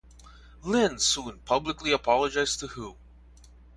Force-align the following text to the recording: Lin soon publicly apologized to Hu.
Lin 0.63 0.97
soon 0.97 1.37
publicly 1.41 1.91
apologized 1.91 2.59
to 2.61 2.67
Hu. 2.69 2.95